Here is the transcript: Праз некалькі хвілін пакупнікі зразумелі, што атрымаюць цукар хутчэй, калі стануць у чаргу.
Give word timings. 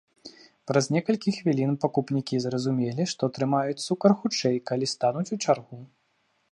Праз 0.69 0.85
некалькі 0.95 1.33
хвілін 1.37 1.75
пакупнікі 1.83 2.41
зразумелі, 2.47 3.07
што 3.15 3.21
атрымаюць 3.33 3.79
цукар 3.87 4.11
хутчэй, 4.23 4.57
калі 4.73 4.85
стануць 4.97 5.29
у 5.37 5.43
чаргу. 5.47 5.77